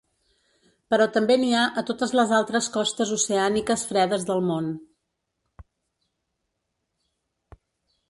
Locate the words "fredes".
3.93-4.27